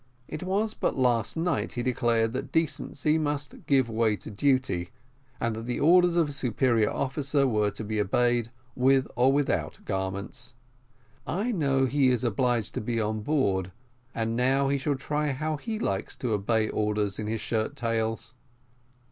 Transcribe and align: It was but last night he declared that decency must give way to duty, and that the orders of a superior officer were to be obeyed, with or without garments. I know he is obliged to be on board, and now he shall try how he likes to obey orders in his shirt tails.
It 0.27 0.41
was 0.41 0.73
but 0.73 0.97
last 0.97 1.37
night 1.37 1.73
he 1.73 1.83
declared 1.83 2.31
that 2.33 2.51
decency 2.51 3.19
must 3.19 3.67
give 3.67 3.87
way 3.87 4.15
to 4.15 4.31
duty, 4.31 4.89
and 5.39 5.55
that 5.55 5.67
the 5.67 5.79
orders 5.79 6.15
of 6.15 6.29
a 6.29 6.31
superior 6.31 6.89
officer 6.89 7.45
were 7.45 7.69
to 7.69 7.83
be 7.83 8.01
obeyed, 8.01 8.49
with 8.75 9.05
or 9.15 9.31
without 9.31 9.77
garments. 9.85 10.55
I 11.27 11.51
know 11.51 11.85
he 11.85 12.09
is 12.09 12.23
obliged 12.23 12.73
to 12.73 12.81
be 12.81 12.99
on 12.99 13.19
board, 13.21 13.71
and 14.15 14.35
now 14.35 14.69
he 14.69 14.79
shall 14.79 14.95
try 14.95 15.33
how 15.33 15.57
he 15.57 15.77
likes 15.77 16.15
to 16.15 16.33
obey 16.33 16.67
orders 16.69 17.19
in 17.19 17.27
his 17.27 17.41
shirt 17.41 17.75
tails. 17.75 18.33